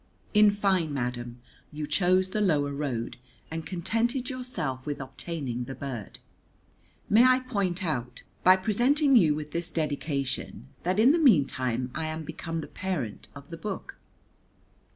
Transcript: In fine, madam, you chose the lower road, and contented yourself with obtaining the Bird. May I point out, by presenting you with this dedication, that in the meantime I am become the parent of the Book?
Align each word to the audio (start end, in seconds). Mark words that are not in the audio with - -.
In 0.33 0.49
fine, 0.49 0.91
madam, 0.91 1.39
you 1.71 1.85
chose 1.85 2.31
the 2.31 2.41
lower 2.41 2.73
road, 2.73 3.17
and 3.51 3.67
contented 3.67 4.31
yourself 4.31 4.83
with 4.83 4.99
obtaining 4.99 5.65
the 5.65 5.75
Bird. 5.75 6.17
May 7.07 7.23
I 7.23 7.41
point 7.41 7.83
out, 7.85 8.23
by 8.43 8.55
presenting 8.55 9.15
you 9.15 9.35
with 9.35 9.51
this 9.51 9.71
dedication, 9.71 10.69
that 10.81 10.99
in 10.99 11.11
the 11.11 11.19
meantime 11.19 11.91
I 11.93 12.05
am 12.07 12.23
become 12.23 12.61
the 12.61 12.67
parent 12.67 13.27
of 13.35 13.51
the 13.51 13.57
Book? 13.57 13.99